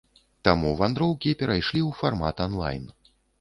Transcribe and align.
Таму 0.47 0.71
вандроўкі 0.79 1.33
перайшлі 1.41 1.79
ў 1.89 1.99
фармат 1.99 2.43
анлайн. 2.47 2.89